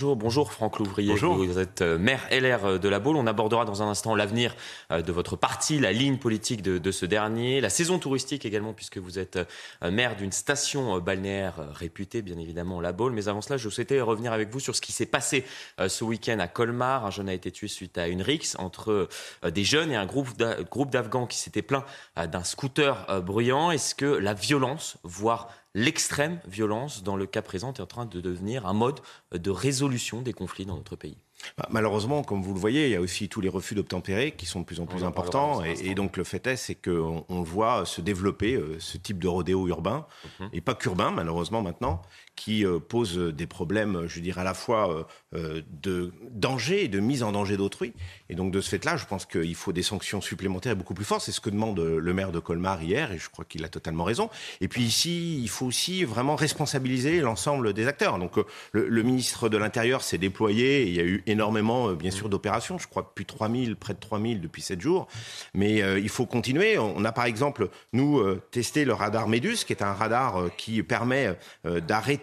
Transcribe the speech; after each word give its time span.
Bonjour, 0.00 0.16
bonjour 0.16 0.50
Franck 0.54 0.78
Louvrier. 0.78 1.10
Bonjour. 1.10 1.34
Vous 1.36 1.58
êtes 1.58 1.82
euh, 1.82 1.98
maire 1.98 2.26
LR 2.30 2.78
de 2.80 2.88
la 2.88 2.98
Baule. 3.00 3.16
On 3.16 3.26
abordera 3.26 3.66
dans 3.66 3.82
un 3.82 3.88
instant 3.88 4.14
l'avenir 4.14 4.56
euh, 4.90 5.02
de 5.02 5.12
votre 5.12 5.36
parti, 5.36 5.78
la 5.78 5.92
ligne 5.92 6.16
politique 6.16 6.62
de, 6.62 6.78
de 6.78 6.90
ce 6.90 7.04
dernier, 7.04 7.60
la 7.60 7.68
saison 7.68 7.98
touristique 7.98 8.46
également, 8.46 8.72
puisque 8.72 8.96
vous 8.96 9.18
êtes 9.18 9.36
euh, 9.36 9.90
maire 9.90 10.16
d'une 10.16 10.32
station 10.32 10.96
euh, 10.96 11.00
balnéaire 11.00 11.56
euh, 11.60 11.66
réputée, 11.70 12.22
bien 12.22 12.38
évidemment, 12.38 12.80
la 12.80 12.92
Baule. 12.92 13.12
Mais 13.12 13.28
avant 13.28 13.42
cela, 13.42 13.58
je 13.58 13.68
souhaitais 13.68 14.00
revenir 14.00 14.32
avec 14.32 14.48
vous 14.50 14.58
sur 14.58 14.74
ce 14.74 14.80
qui 14.80 14.92
s'est 14.92 15.04
passé 15.04 15.44
euh, 15.80 15.90
ce 15.90 16.02
week-end 16.02 16.38
à 16.38 16.48
Colmar. 16.48 17.04
Un 17.04 17.10
jeune 17.10 17.28
a 17.28 17.34
été 17.34 17.50
tué 17.50 17.68
suite 17.68 17.98
à 17.98 18.08
une 18.08 18.22
rixe 18.22 18.56
entre 18.58 19.06
euh, 19.44 19.50
des 19.50 19.64
jeunes 19.64 19.92
et 19.92 19.96
un 19.96 20.06
groupe 20.06 20.34
d'a- 20.38 20.62
groupe 20.62 20.88
d'Afghans 20.88 21.26
qui 21.26 21.36
s'était 21.36 21.60
plaint 21.60 21.84
euh, 22.18 22.26
d'un 22.26 22.42
scooter 22.42 23.04
euh, 23.10 23.20
bruyant. 23.20 23.70
Est-ce 23.70 23.94
que 23.94 24.06
la 24.06 24.32
violence, 24.32 24.96
voire 25.02 25.48
l'extrême 25.74 26.40
violence, 26.46 27.02
dans 27.02 27.16
le 27.16 27.26
cas 27.26 27.42
présent, 27.42 27.72
est 27.72 27.80
en 27.80 27.86
train 27.86 28.06
de 28.06 28.20
devenir 28.20 28.66
un 28.66 28.72
mode 28.72 29.00
de 29.32 29.50
résolution 29.50 30.22
des 30.22 30.32
conflits 30.32 30.66
dans 30.66 30.76
notre 30.76 30.96
pays 30.96 31.16
Bah, 31.56 31.68
Malheureusement, 31.70 32.22
comme 32.22 32.42
vous 32.42 32.52
le 32.54 32.60
voyez, 32.60 32.86
il 32.86 32.90
y 32.92 32.96
a 32.96 33.00
aussi 33.00 33.28
tous 33.28 33.40
les 33.40 33.48
refus 33.48 33.74
d'obtempérer 33.74 34.32
qui 34.32 34.46
sont 34.46 34.60
de 34.60 34.64
plus 34.64 34.80
en 34.80 34.86
plus 34.86 35.04
importants. 35.04 35.62
Et, 35.64 35.94
donc 35.94 36.16
le 36.16 36.24
fait 36.24 36.46
est, 36.46 36.56
c'est 36.56 36.74
qu'on 36.74 37.24
on 37.28 37.42
voit 37.42 37.86
se 37.86 38.00
développer 38.00 38.54
euh, 38.54 38.76
ce 38.80 38.98
type 38.98 39.18
de 39.18 39.28
rodéo 39.28 39.68
urbain, 39.68 40.06
Mhm. 40.40 40.48
et 40.52 40.60
pas 40.60 40.74
qu'urbain 40.74 41.10
malheureusement 41.10 41.62
maintenant, 41.62 42.02
qui 42.40 42.64
euh, 42.64 42.78
pose 42.78 43.18
des 43.18 43.46
problèmes, 43.46 44.06
je 44.06 44.18
dirais 44.18 44.40
à 44.40 44.44
la 44.44 44.54
fois 44.54 44.90
euh, 44.90 45.04
euh, 45.36 45.60
de 45.82 46.10
danger 46.30 46.84
et 46.84 46.88
de 46.88 46.98
mise 46.98 47.22
en 47.22 47.32
danger 47.32 47.58
d'autrui. 47.58 47.92
Et 48.30 48.34
donc 48.34 48.50
de 48.50 48.62
ce 48.62 48.70
fait-là, 48.70 48.96
je 48.96 49.04
pense 49.04 49.26
qu'il 49.26 49.54
faut 49.54 49.74
des 49.74 49.82
sanctions 49.82 50.22
supplémentaires 50.22 50.74
beaucoup 50.74 50.94
plus 50.94 51.04
fortes. 51.04 51.20
C'est 51.20 51.32
ce 51.32 51.40
que 51.40 51.50
demande 51.50 51.78
euh, 51.78 52.00
le 52.00 52.14
maire 52.14 52.32
de 52.32 52.38
Colmar 52.38 52.82
hier, 52.82 53.12
et 53.12 53.18
je 53.18 53.28
crois 53.28 53.44
qu'il 53.44 53.62
a 53.62 53.68
totalement 53.68 54.04
raison. 54.04 54.30
Et 54.62 54.68
puis 54.68 54.82
ici, 54.82 55.38
il 55.42 55.50
faut 55.50 55.66
aussi 55.66 56.02
vraiment 56.04 56.34
responsabiliser 56.34 57.20
l'ensemble 57.20 57.74
des 57.74 57.86
acteurs. 57.86 58.18
Donc 58.18 58.38
euh, 58.38 58.46
le, 58.72 58.88
le 58.88 59.02
ministre 59.02 59.50
de 59.50 59.58
l'Intérieur 59.58 60.00
s'est 60.00 60.16
déployé, 60.16 60.84
et 60.84 60.88
il 60.88 60.94
y 60.94 61.00
a 61.00 61.04
eu 61.04 61.22
énormément, 61.26 61.90
euh, 61.90 61.94
bien 61.94 62.10
sûr, 62.10 62.30
d'opérations. 62.30 62.78
Je 62.78 62.88
crois 62.88 63.14
plus 63.14 63.24
de 63.24 63.28
3000, 63.28 63.76
près 63.76 63.92
de 63.92 64.00
3000 64.00 64.40
depuis 64.40 64.62
7 64.62 64.80
jours. 64.80 65.08
Mais 65.52 65.82
euh, 65.82 65.98
il 65.98 66.08
faut 66.08 66.24
continuer. 66.24 66.78
On 66.78 67.04
a 67.04 67.12
par 67.12 67.26
exemple, 67.26 67.68
nous, 67.92 68.18
euh, 68.18 68.40
testé 68.50 68.86
le 68.86 68.94
radar 68.94 69.28
Médus, 69.28 69.64
qui 69.66 69.74
est 69.74 69.82
un 69.82 69.92
radar 69.92 70.40
euh, 70.40 70.50
qui 70.56 70.82
permet 70.82 71.36
euh, 71.66 71.80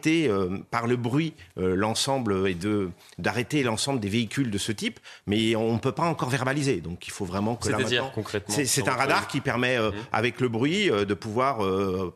euh, 0.07 0.57
par 0.71 0.87
le 0.87 0.95
bruit 0.95 1.33
euh, 1.57 1.75
l'ensemble 1.75 2.47
et 2.47 2.53
de 2.53 2.89
d'arrêter 3.17 3.63
l'ensemble 3.63 3.99
des 3.99 4.09
véhicules 4.09 4.49
de 4.51 4.57
ce 4.57 4.71
type. 4.71 4.99
Mais 5.27 5.55
on 5.55 5.73
ne 5.73 5.79
peut 5.79 5.91
pas 5.91 6.03
encore 6.05 6.29
verbaliser. 6.29 6.77
Donc 6.81 7.07
il 7.07 7.11
faut 7.11 7.25
vraiment 7.25 7.55
que 7.55 7.69
là 7.69 7.77
C'est-à-dire 7.77 8.03
maintenant- 8.03 8.15
concrètement 8.15 8.55
c'est 8.65 8.87
un 8.87 8.93
radar 8.93 9.27
qui 9.27 9.41
permet, 9.41 9.77
euh, 9.77 9.91
Mhm. 9.91 9.97
avec 10.13 10.39
le 10.39 10.49
bruit, 10.49 10.89
de 10.89 11.13
pouvoir 11.13 11.57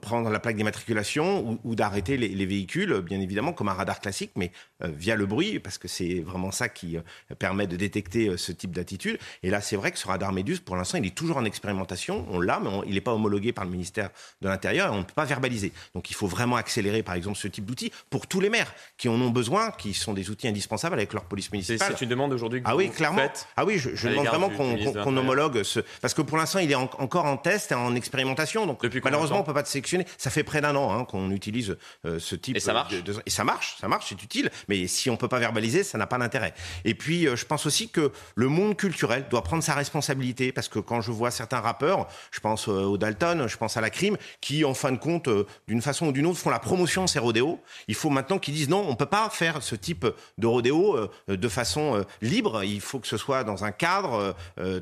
prendre 0.02 0.30
la 0.30 0.40
plaque 0.40 0.56
d'immatriculation 0.56 1.48
ou, 1.48 1.60
ou 1.64 1.76
d'arrêter 1.76 2.18
les, 2.18 2.28
les 2.30 2.46
véhicules, 2.46 3.02
bien 3.02 3.20
évidemment, 3.20 3.54
comme 3.54 3.70
un 3.70 3.74
radar 3.74 4.00
classique, 4.00 4.32
mais 4.36 4.52
via 4.90 5.16
le 5.16 5.26
bruit, 5.26 5.60
parce 5.60 5.78
que 5.78 5.88
c'est 5.88 6.20
vraiment 6.22 6.52
ça 6.52 6.70
qui 6.70 6.98
euh, 6.98 7.02
permet 7.40 7.68
de 7.68 7.76
détecter 7.76 8.28
euh, 8.30 8.38
ce 8.38 8.52
type 8.52 8.72
d'attitude. 8.72 9.18
Et 9.44 9.50
là, 9.50 9.62
c'est 9.62 9.76
vrai 9.76 9.92
que 9.92 10.00
ce 10.00 10.08
radar 10.08 10.32
Médus, 10.34 10.60
pour 10.60 10.76
l'instant, 10.76 10.98
il 10.98 11.06
est 11.06 11.16
toujours 11.16 11.38
en 11.38 11.46
expérimentation. 11.46 12.26
On 12.30 12.40
l'a, 12.40 12.60
mais 12.60 12.70
on- 12.70 12.84
il 12.84 12.94
n'est 12.96 13.02
pas 13.02 13.14
homologué 13.14 13.52
par 13.54 13.66
le 13.66 13.72
ministère 13.72 14.10
de 14.42 14.48
l'Intérieur 14.48 14.88
et 14.88 14.96
on 14.96 15.00
ne 15.00 15.04
peut 15.04 15.14
pas 15.14 15.26
verbaliser. 15.26 15.72
Donc, 15.96 16.10
il 16.10 16.14
faut 16.16 16.28
vraiment 16.28 16.56
accélérer, 16.56 17.04
par 17.04 17.16
exemple, 17.16 17.38
ce 17.38 17.48
type 17.48 17.66
d'outils 17.66 17.92
pour 18.10 18.28
tous 18.28 18.40
les 18.40 18.50
maires 18.50 18.74
qui 18.98 19.08
en 19.10 19.14
ont 19.22 19.30
besoin, 19.30 19.72
qui 19.72 19.94
sont 19.94 20.14
des 20.14 20.30
outils 20.30 20.48
indispensables 20.48 20.96
avec 20.96 21.14
leur 21.14 21.24
police 21.26 21.52
municipale. 21.52 21.94
c'est 21.98 22.04
une 22.04 22.10
demande 22.10 22.34
aujourd'hui 22.34 22.62
que 22.62 22.68
Ah 22.70 22.76
oui, 22.76 22.88
vous 22.88 22.94
clairement. 22.94 23.18
faites 23.22 23.48
Ah 23.58 23.66
oui, 23.66 23.78
je, 23.78 23.90
demande 24.08 24.26
vraiment 24.28 24.50
qu'on 24.50 25.18
homologue 25.18 25.64
ce. 25.64 25.80
Parce 26.02 26.14
que 26.14 26.22
pour 26.22 26.38
l'instant, 26.38 26.60
il 26.60 26.72
est 26.72 26.76
en- 26.76 26.90
encore 26.98 27.26
en 27.26 27.38
test 27.38 27.72
et 27.72 27.76
en 27.76 27.96
expérimentation. 27.96 28.66
Donc, 28.66 28.82
Depuis 28.82 29.02
malheureusement, 29.04 29.40
on 29.40 29.44
peut 29.44 29.54
pas 29.54 29.64
te 29.64 29.70
sélectionner. 29.70 30.06
Ça 30.18 30.30
fait 30.30 30.44
près 30.44 30.62
d'un 30.62 30.76
an 30.76 30.92
hein, 30.92 31.06
qu'on 31.06 31.32
utilise 31.32 31.78
euh, 32.06 32.20
ce 32.20 32.36
type. 32.36 32.56
Et 32.58 32.60
ça 32.60 32.74
marche 32.74 32.94
de, 32.94 33.02
de- 33.02 33.22
Et 33.26 33.30
ça 33.30 33.44
marche, 33.44 33.78
ça 33.80 33.88
marche, 33.88 34.08
c'est 34.10 34.22
utile. 34.24 34.50
Mais 34.72 34.88
si 34.88 35.10
on 35.10 35.18
peut 35.18 35.28
pas 35.28 35.40
verbaliser, 35.40 35.84
ça 35.84 35.98
n'a 35.98 36.08
pas 36.08 36.18
d'intérêt. 36.18 36.54
Et 36.86 36.96
puis, 36.96 37.28
euh, 37.28 37.36
je 37.36 37.46
pense 37.46 37.66
aussi 37.66 37.90
que 37.90 38.14
le 38.36 38.48
monde 38.48 38.78
culturel 38.78 39.26
doit 39.30 39.44
prendre 39.44 39.62
sa 39.62 39.74
responsabilité. 39.74 40.54
Parce 40.54 40.70
que 40.70 40.80
quand 40.80 41.02
je 41.02 41.12
vois 41.12 41.30
certains 41.30 41.60
rappeurs, 41.60 42.08
je 42.32 42.40
pense 42.40 42.70
euh, 42.70 42.84
au 42.84 42.98
Dalton, 42.98 43.48
je 43.50 43.58
pense 43.58 43.76
à 43.76 43.82
la 43.82 43.90
crime, 43.90 44.16
qui, 44.40 44.64
en 44.64 44.74
fin 44.74 44.94
de 44.94 44.98
compte, 44.98 45.28
euh, 45.28 45.46
d'une 45.68 45.82
façon 45.82 46.08
ou 46.08 46.12
d'une 46.14 46.26
autre, 46.26 46.40
font 46.40 46.50
la 46.50 46.60
promotion 46.60 47.04
de 47.04 47.10
ces 47.10 47.20
rodéos. 47.20 47.60
Il 47.90 47.96
faut 47.96 48.10
maintenant 48.10 48.40
qu'ils 48.40 48.54
disent 48.54 48.70
non, 48.70 48.86
on 48.88 48.96
peut 48.96 49.06
pas 49.06 49.30
faire 49.30 49.62
ce 49.62 49.76
type 49.76 50.08
de 50.38 50.48
rodéo 50.48 51.10
de 51.28 51.50
façon 51.50 52.06
libre. 52.22 52.64
Il 52.64 52.80
faut 52.80 53.00
que 53.00 53.08
ce 53.08 53.18
soit 53.18 53.44
dans 53.44 53.66
un 53.66 53.72
cadre 53.72 54.36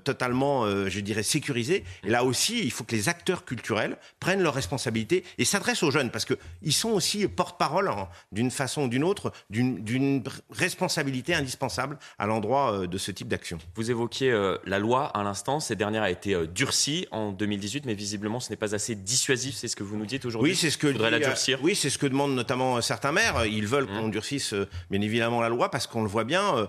totalement, 0.03 0.67
je 0.88 1.00
dirais, 1.00 1.23
sécurisé. 1.23 1.83
Et 2.03 2.09
là 2.09 2.23
aussi, 2.23 2.61
il 2.63 2.71
faut 2.71 2.83
que 2.83 2.95
les 2.95 3.09
acteurs 3.09 3.45
culturels 3.45 3.97
prennent 4.19 4.41
leurs 4.41 4.53
responsabilités 4.53 5.23
et 5.38 5.45
s'adressent 5.45 5.83
aux 5.83 5.91
jeunes 5.91 6.11
parce 6.11 6.25
que 6.25 6.35
ils 6.61 6.73
sont 6.73 6.91
aussi 6.91 7.27
porte-parole 7.27 7.88
hein, 7.88 8.07
d'une 8.31 8.51
façon 8.51 8.83
ou 8.83 8.88
d'une 8.88 9.03
autre 9.03 9.31
d'une 9.50 9.78
d'une 9.79 10.22
responsabilité 10.50 11.34
indispensable 11.34 11.97
à 12.17 12.28
l'endroit 12.28 12.73
euh, 12.73 12.88
de 12.88 12.97
ce 12.97 13.12
type 13.12 13.28
d'action. 13.28 13.57
Vous 13.75 13.91
évoquiez 13.91 14.31
euh, 14.31 14.57
la 14.66 14.79
loi 14.79 15.06
à 15.07 15.23
l'instant. 15.23 15.59
Cette 15.59 15.78
dernière 15.78 16.03
a 16.03 16.12
été 16.12 16.34
euh, 16.35 16.45
durcie 16.47 17.07
en 17.12 17.31
2018, 17.31 17.85
mais 17.85 17.94
visiblement 17.94 18.39
ce 18.39 18.50
n'est 18.50 18.56
pas 18.57 18.75
assez 18.75 18.95
dissuasif. 18.95 19.56
C'est 19.56 19.68
ce 19.68 19.75
que 19.75 19.84
vous 19.84 19.97
nous 19.97 20.06
dites 20.06 20.25
aujourd'hui 20.25 20.51
Oui, 20.51 20.56
c'est 20.57 20.69
ce 20.69 20.78
que 20.78 20.88
dit, 20.88 20.97
la 21.00 21.19
durcir. 21.19 21.59
Oui, 21.63 21.75
c'est 21.75 21.89
ce 21.89 21.97
que 21.97 22.07
demandent 22.07 22.35
notamment 22.35 22.81
certains 22.81 23.12
maires. 23.12 23.45
Ils 23.45 23.66
veulent 23.68 23.79
Mmh. 23.89 24.00
qu'on 24.01 24.07
durcisse 24.09 24.53
bien 24.91 25.01
évidemment 25.01 25.39
la 25.41 25.50
loi 25.50 25.72
parce 25.72 25.88
qu'on 25.88 26.03
le 26.03 26.09
voit 26.09 26.25
bien, 26.25 26.68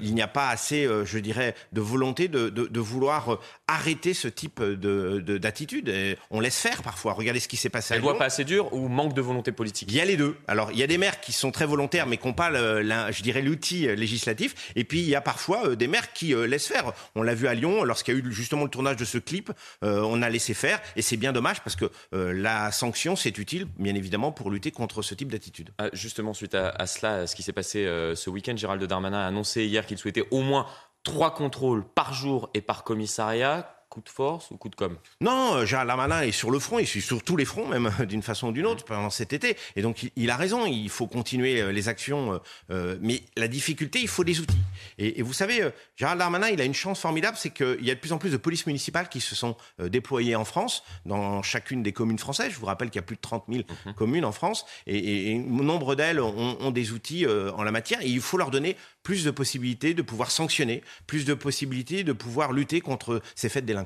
il 0.00 0.14
n'y 0.14 0.22
a 0.22 0.28
pas 0.28 0.48
assez, 0.48 0.88
je 1.04 1.18
dirais, 1.18 1.54
de 1.72 1.80
volonté 1.80 2.28
de, 2.28 2.48
de, 2.48 2.66
de 2.66 2.80
vouloir 2.80 3.38
arrêter 3.66 4.14
ce 4.14 4.28
type 4.28 4.62
de 4.62 5.20
de- 5.20 5.38
d'attitude. 5.38 5.92
On 6.30 6.40
laisse 6.40 6.58
faire 6.58 6.82
parfois. 6.82 7.12
Regardez 7.14 7.40
ce 7.40 7.48
qui 7.48 7.56
s'est 7.56 7.68
passé 7.68 7.94
à 7.94 7.96
La 7.96 8.02
loi 8.02 8.16
pas 8.16 8.26
assez 8.26 8.44
dure 8.44 8.72
ou 8.72 8.88
manque 8.88 9.14
de 9.14 9.20
volonté 9.20 9.50
politique? 9.52 9.90
Il 9.90 9.96
y 9.96 10.00
a 10.00 10.04
les 10.04 10.16
deux. 10.16 10.36
Alors, 10.46 10.70
il 10.72 10.78
y 10.78 10.82
a 10.82 10.86
des 10.86 10.98
maires 10.98 11.20
qui 11.20 11.32
sont 11.32 11.50
très 11.50 11.66
volontaires, 11.66 12.06
mais 12.06 12.16
qui 12.16 12.26
n'ont 12.26 12.32
pas, 12.32 12.50
je 12.52 13.22
dirais, 13.22 13.42
l'outil 13.42 13.88
euh, 13.88 13.94
législatif. 13.94 14.72
Et 14.76 14.84
puis, 14.84 15.00
il 15.00 15.08
y 15.08 15.14
a 15.14 15.20
parfois 15.20 15.68
euh, 15.68 15.76
des 15.76 15.86
maires 15.86 16.12
qui 16.12 16.34
euh, 16.34 16.46
laissent 16.46 16.66
faire. 16.66 16.92
On 17.14 17.22
l'a 17.22 17.34
vu 17.34 17.46
à 17.48 17.54
Lyon, 17.54 17.84
lorsqu'il 17.84 18.14
y 18.14 18.16
a 18.16 18.20
eu 18.20 18.32
justement 18.32 18.64
le 18.64 18.70
tournage 18.70 18.96
de 18.96 19.04
ce 19.04 19.18
clip, 19.18 19.52
on 19.82 20.22
a 20.22 20.30
laissé 20.30 20.54
faire. 20.54 20.80
Et 20.96 21.02
c'est 21.02 21.16
bien 21.16 21.32
dommage 21.32 21.62
parce 21.62 21.76
que 21.76 21.90
la 22.12 22.70
sanction, 22.72 23.16
c'est 23.16 23.36
utile, 23.38 23.66
bien 23.78 23.94
évidemment, 23.94 24.32
pour 24.32 24.50
lutter 24.50 24.70
contre 24.70 25.02
ce 25.02 25.14
type 25.14 25.30
d'attitude. 25.30 25.70
Ah, 25.78 25.88
Justement, 25.92 26.34
suite 26.34 26.54
à, 26.54 26.70
à 26.70 26.86
cela, 26.86 27.26
ce 27.26 27.34
qui 27.34 27.42
s'est 27.42 27.52
passé 27.52 27.84
ce 28.14 28.30
week-end, 28.30 28.56
Gérald 28.56 28.82
Darmanin 28.84 29.18
a 29.18 29.26
annoncé 29.26 29.64
hier 29.64 29.86
qu'il 29.86 29.98
souhaitait 29.98 30.24
au 30.30 30.40
moins 30.40 30.66
trois 31.04 31.34
contrôles 31.34 31.84
par 31.84 32.14
jour 32.14 32.50
et 32.54 32.60
par 32.60 32.84
commissariat. 32.84 33.81
Coup 33.92 34.00
de 34.00 34.08
force 34.08 34.50
ou 34.50 34.56
coup 34.56 34.70
de 34.70 34.74
com? 34.74 34.96
Non, 35.20 35.56
euh, 35.56 35.66
Gérald 35.66 35.86
Darmanin 35.86 36.22
est 36.22 36.32
sur 36.32 36.50
le 36.50 36.58
front, 36.58 36.78
il 36.78 36.84
est 36.84 37.00
sur 37.00 37.22
tous 37.22 37.36
les 37.36 37.44
fronts, 37.44 37.68
même 37.68 37.92
d'une 38.08 38.22
façon 38.22 38.48
ou 38.48 38.52
d'une 38.52 38.64
autre, 38.64 38.86
pendant 38.86 39.10
cet 39.10 39.34
été. 39.34 39.54
Et 39.76 39.82
donc, 39.82 40.02
il, 40.04 40.10
il 40.16 40.30
a 40.30 40.36
raison, 40.38 40.64
il 40.64 40.88
faut 40.88 41.06
continuer 41.06 41.60
euh, 41.60 41.72
les 41.72 41.88
actions. 41.88 42.32
euh, 42.32 42.38
euh, 42.70 42.96
mais 43.02 43.20
la 43.36 43.48
difficulté, 43.48 44.00
il 44.00 44.08
faut 44.08 44.24
des 44.24 44.40
outils. 44.40 44.56
Et, 44.96 45.18
et 45.18 45.22
vous 45.22 45.34
savez, 45.34 45.60
euh, 45.60 45.68
Gérald 45.96 46.18
Darmanin, 46.18 46.48
il 46.48 46.58
a 46.62 46.64
une 46.64 46.72
chance 46.72 47.00
formidable, 47.00 47.36
c'est 47.38 47.50
qu'il 47.50 47.84
y 47.84 47.90
a 47.90 47.94
de 47.94 48.00
plus 48.00 48.12
en 48.12 48.18
plus 48.18 48.30
de 48.30 48.38
polices 48.38 48.66
municipales 48.66 49.10
qui 49.10 49.20
se 49.20 49.34
sont 49.34 49.58
euh, 49.78 49.90
déployées 49.90 50.36
en 50.36 50.46
France, 50.46 50.84
dans 51.04 51.42
chacune 51.42 51.82
des 51.82 51.92
communes 51.92 52.18
françaises. 52.18 52.50
Je 52.52 52.56
vous 52.58 52.64
rappelle 52.64 52.88
qu'il 52.88 52.98
y 52.98 53.04
a 53.04 53.06
plus 53.06 53.16
de 53.16 53.20
30 53.20 53.44
000 53.50 53.64
communes 53.94 54.24
en 54.24 54.32
France, 54.32 54.64
et, 54.86 55.34
nombre 55.36 55.96
d'elles 55.96 56.18
ont, 56.18 56.56
ont 56.58 56.70
des 56.70 56.92
outils 56.92 57.26
euh, 57.26 57.52
en 57.52 57.62
la 57.62 57.72
matière. 57.72 58.00
Et 58.00 58.08
il 58.08 58.22
faut 58.22 58.38
leur 58.38 58.50
donner 58.50 58.74
plus 59.02 59.22
de 59.24 59.30
possibilités 59.30 59.92
de 59.92 60.00
pouvoir 60.00 60.30
sanctionner, 60.30 60.82
plus 61.06 61.26
de 61.26 61.34
possibilités 61.34 62.04
de 62.04 62.12
pouvoir 62.14 62.52
lutter 62.52 62.80
contre 62.80 63.20
ces 63.34 63.48
faits 63.48 63.64
de 63.64 63.66
délinquance. 63.66 63.81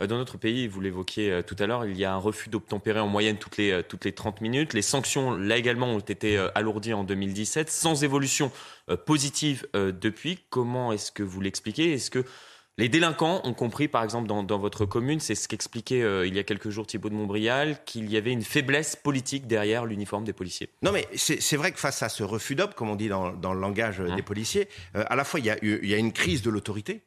Euh, 0.00 0.06
Dans 0.06 0.16
notre 0.16 0.38
pays, 0.38 0.68
vous 0.68 0.80
l'évoquiez 0.80 1.30
euh, 1.30 1.42
tout 1.42 1.56
à 1.58 1.66
l'heure, 1.66 1.84
il 1.84 1.96
y 1.96 2.04
a 2.04 2.12
un 2.12 2.18
refus 2.18 2.48
d'obtempérer 2.48 3.00
en 3.00 3.08
moyenne 3.08 3.36
toutes 3.36 3.56
les, 3.56 3.70
euh, 3.70 3.82
toutes 3.82 4.04
les 4.04 4.12
30 4.12 4.40
minutes. 4.40 4.72
Les 4.72 4.82
sanctions, 4.82 5.32
là 5.36 5.56
également, 5.56 5.88
ont 5.88 5.98
été 5.98 6.38
alourdies 6.54 6.94
en 6.94 7.04
2017, 7.04 7.70
sans 7.70 8.04
évolution 8.04 8.50
positive 9.04 9.66
depuis. 9.74 10.38
Comment 10.50 10.92
est-ce 10.92 11.12
que 11.12 11.22
vous 11.22 11.40
l'expliquez? 11.40 11.92
Est-ce 11.92 12.10
que 12.10 12.24
les 12.78 12.90
délinquants 12.90 13.40
ont 13.44 13.54
compris, 13.54 13.88
par 13.88 14.04
exemple, 14.04 14.28
dans, 14.28 14.42
dans 14.42 14.58
votre 14.58 14.84
commune, 14.84 15.18
c'est 15.18 15.34
ce 15.34 15.48
qu'expliquait 15.48 16.02
euh, 16.02 16.26
il 16.26 16.34
y 16.34 16.38
a 16.38 16.42
quelques 16.42 16.68
jours 16.68 16.86
Thibault 16.86 17.08
de 17.08 17.14
Montbrial, 17.14 17.82
qu'il 17.86 18.10
y 18.10 18.18
avait 18.18 18.32
une 18.32 18.42
faiblesse 18.42 18.96
politique 18.96 19.46
derrière 19.46 19.86
l'uniforme 19.86 20.24
des 20.24 20.34
policiers? 20.34 20.68
Non, 20.82 20.92
mais 20.92 21.08
c'est 21.16 21.56
vrai 21.56 21.72
que 21.72 21.78
face 21.78 22.02
à 22.02 22.10
ce 22.10 22.22
refus 22.22 22.54
d'op, 22.54 22.74
comme 22.74 22.90
on 22.90 22.96
dit 22.96 23.08
dans, 23.08 23.32
dans 23.32 23.54
le 23.54 23.60
langage 23.60 24.00
des 24.00 24.22
policiers, 24.22 24.68
euh, 24.94 25.04
à 25.06 25.16
la 25.16 25.24
fois 25.24 25.40
il 25.40 25.46
y, 25.46 25.50
a, 25.50 25.56
il 25.62 25.88
y 25.88 25.94
a 25.94 25.96
une 25.96 26.12
crise 26.12 26.42
de 26.42 26.50
l'autorité. 26.50 27.02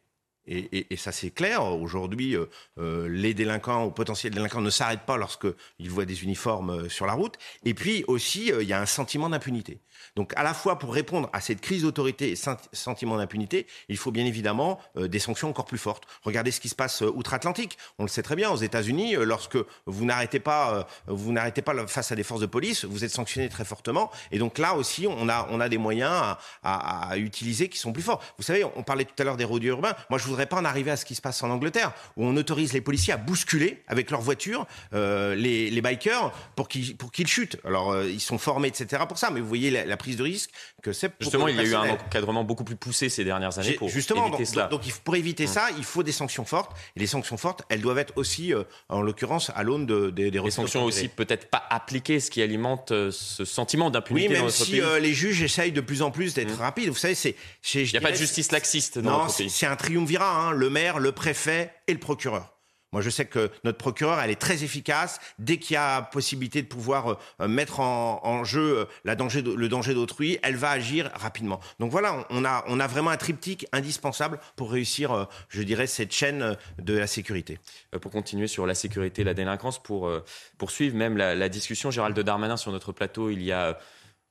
Et, 0.50 0.98
ça 0.98 1.12
c'est 1.12 1.30
clair. 1.30 1.64
Aujourd'hui, 1.64 2.36
les 2.78 3.34
délinquants 3.34 3.86
ou 3.86 3.92
potentiels 3.92 4.34
délinquants 4.34 4.62
ne 4.62 4.70
s'arrêtent 4.70 5.06
pas 5.06 5.18
lorsqu'ils 5.18 5.90
voient 5.90 6.06
des 6.06 6.24
uniformes 6.24 6.90
sur 6.90 7.06
la 7.06 7.14
route. 7.14 7.36
Et 7.66 7.74
puis 7.74 8.04
aussi, 8.08 8.52
il 8.60 8.68
y 8.68 8.74
a 8.74 8.82
un 8.82 8.86
sentiment 8.86 9.30
d'impunité. 9.30 9.80
Donc 10.16 10.34
à 10.36 10.44
la 10.44 10.54
fois 10.54 10.80
pour 10.80 10.94
répondre 10.94 11.30
à 11.34 11.42
cette 11.42 11.62
crise 11.62 11.84
d'autorité 11.84 12.32
et 12.32 12.36
sentiment 12.74 13.18
d'impunité, 13.18 13.68
il 13.90 13.98
faut 13.98 14.12
bien 14.12 14.26
évidemment 14.26 14.80
des 14.96 15.20
sanctions 15.20 15.50
encore 15.50 15.66
plus 15.66 15.78
fortes. 15.78 16.04
Regardez 16.24 16.52
ce 16.52 16.60
qui 16.60 16.70
se 16.70 16.76
passe 16.76 17.02
outre-Atlantique. 17.02 17.78
On 17.98 18.04
le 18.04 18.10
sait 18.10 18.24
très 18.24 18.36
bien 18.36 18.50
aux 18.50 18.58
États-Unis, 18.58 19.16
lorsque 19.20 19.58
vous 19.86 20.06
n'arrêtez 20.06 20.40
pas, 20.40 20.88
vous 21.08 21.32
n'arrêtez 21.32 21.62
pas 21.62 21.74
face 21.88 22.12
à 22.12 22.16
des 22.16 22.24
forces 22.24 22.42
de 22.42 22.46
police, 22.46 22.86
vous 22.86 23.04
êtes 23.04 23.12
sanctionné 23.12 23.50
très 23.50 23.66
fortement. 23.66 24.12
Et 24.32 24.40
donc 24.40 24.58
là 24.58 24.76
aussi, 24.76 25.08
on 25.08 25.30
a, 25.30 25.70
des 25.70 25.78
moyens 25.78 26.36
à, 26.64 27.18
utiliser 27.18 27.70
qui 27.70 27.78
sont 27.78 27.94
plus 27.94 28.04
forts. 28.04 28.22
Vous 28.38 28.44
savez, 28.44 28.64
on 28.64 28.84
parlait 28.84 29.06
tout 29.06 29.14
à 29.20 29.24
l'heure 29.24 29.38
des 29.38 29.46
rodés 29.46 29.68
urbains. 29.68 29.94
Moi, 30.10 30.20
je 30.20 30.26
voudrais 30.26 30.39
pas 30.46 30.58
en 30.58 30.66
arriver 30.66 30.92
à 30.92 30.98
ce 30.98 31.06
qui 31.06 31.16
se 31.16 31.22
passe 31.22 31.42
en 31.44 31.50
Angleterre, 31.50 31.94
où 32.18 32.26
on 32.26 32.36
autorise 32.38 32.74
les 32.74 32.82
policiers 32.82 33.14
à 33.14 33.18
bousculer 33.18 33.82
avec 33.88 34.12
leur 34.12 34.22
voiture 34.22 34.68
euh, 34.94 35.36
les, 35.36 35.70
les, 35.70 35.82
bikers 35.82 36.32
pour 36.56 36.68
qu'ils 36.68 36.96
pour 36.98 37.12
qu'ils 37.12 37.28
chutent. 37.28 37.58
Alors, 37.64 37.92
euh, 37.92 38.10
ils 38.10 38.20
sont 38.20 38.38
formés, 38.38 38.68
etc. 38.68 39.04
pour 39.08 39.18
ça. 39.18 39.30
Mais 39.32 39.40
vous 39.40 39.48
voyez 39.48 39.72
la, 39.72 39.98
prise 39.98 40.18
de 40.18 40.24
risque 40.24 40.52
que 40.82 40.94
c'est. 40.94 41.12
Justement, 41.20 41.48
il 41.48 41.56
y 41.56 41.60
a 41.60 41.64
eu 41.64 41.76
un 41.76 41.90
encadrement 41.92 42.44
beaucoup 42.44 42.64
plus 42.64 42.76
poussé 42.76 43.10
ces 43.10 43.24
dernières 43.24 43.58
années 43.60 43.74
pour 43.74 43.90
justement, 43.90 44.28
éviter 44.28 44.44
donc, 44.44 44.48
cela. 44.48 44.68
Donc, 44.68 44.82
pour 45.04 45.16
éviter 45.16 45.46
hum. 45.46 45.54
ça, 45.54 45.68
il 45.78 45.84
faut 45.84 46.04
des 46.04 46.12
sanctions 46.12 46.46
fortes. 46.46 46.72
Et 46.96 47.00
les 47.00 47.08
sanctions 47.08 47.38
fortes, 47.38 47.64
elles 47.70 47.82
doivent 47.82 48.00
être 48.00 48.14
aussi, 48.16 48.54
euh, 48.54 48.64
en 48.90 49.02
l'occurrence, 49.02 49.52
à 49.56 49.64
l'aune 49.64 49.86
de, 49.86 50.10
des, 50.10 50.32
des 50.32 50.52
sanctions 50.52 50.84
aussi 50.84 51.08
peut-être 51.08 51.50
pas 51.50 51.64
appliquées, 51.70 52.20
ce 52.20 52.32
qui 52.32 52.42
alimente 52.42 52.90
ce 52.90 53.46
sentiment 53.46 53.90
d'impunité 53.90 54.28
oui, 54.28 54.34
même 54.34 54.44
dans 54.44 54.50
si 54.50 54.82
les 55.02 55.14
juges 55.14 55.42
essayent 55.42 55.72
de 55.72 55.82
plus 55.82 56.02
en 56.02 56.12
plus 56.12 56.34
d'être 56.34 56.58
mmh. 56.58 56.62
rapides, 56.62 56.90
vous 56.90 56.96
savez, 56.96 57.16
c'est. 57.16 57.36
Il 57.74 57.84
n'y 57.84 57.98
a 57.98 58.02
pas 58.02 58.12
de 58.12 58.18
justice 58.18 58.52
laxiste 58.52 59.00
dans 59.00 59.12
non, 59.12 59.18
notre 59.24 59.38
pays. 59.38 59.50
C'est 59.50 59.66
un 59.66 59.76
triumvirat, 59.76 60.29
hein, 60.38 60.52
le 60.52 60.70
maire, 60.70 61.00
le 61.00 61.12
préfet 61.12 61.74
et 61.88 61.94
le 61.94 62.00
procureur. 62.00 62.54
Moi, 62.92 63.04
je 63.04 63.10
sais 63.12 63.26
que 63.26 63.52
notre 63.64 63.78
procureur, 63.78 64.20
elle 64.20 64.32
est 64.32 64.40
très 64.40 64.64
efficace. 64.64 65.20
Dès 65.38 65.58
qu'il 65.58 65.76
y 65.76 65.78
a 65.78 66.02
possibilité 66.02 66.64
de 66.64 66.68
pouvoir 66.68 67.20
euh, 67.40 67.48
mettre 67.48 67.82
en, 67.82 68.44
jeu 68.44 68.80
euh, 68.80 68.86
le 69.04 69.68
danger 69.68 69.94
d'autrui, 69.94 70.40
elle 70.42 70.56
va 70.56 70.72
agir 70.72 71.12
rapidement. 71.14 71.60
Donc 71.80 71.92
voilà, 71.92 72.26
on 72.32 72.44
a, 72.44 72.88
vraiment 72.88 73.12
un 73.12 73.18
triptyque 73.18 73.68
indispensable 73.74 74.40
pour 74.56 74.72
réussir, 74.72 75.12
euh, 75.12 75.26
je 75.50 75.62
dirais, 75.62 75.86
cette 75.86 76.12
chaîne 76.12 76.58
de 76.80 76.98
la 76.98 77.06
sécurité. 77.06 77.60
Pour 78.02 78.12
continuer 78.12 78.48
sur 78.48 78.66
la 78.66 78.74
sécurité, 78.74 79.24
la 79.24 79.36
délinquance, 79.36 79.82
pour 79.82 80.12
poursuivre 80.58 80.96
même 80.96 81.18
la, 81.18 81.36
la 81.36 81.50
discussion, 81.50 81.92
Gérald 81.92 82.20
Darmanin 82.20 82.58
sur 82.58 82.72
notre 82.72 82.92
plateau, 82.92 83.30
il 83.30 83.44
y 83.44 83.52
a 83.52 83.78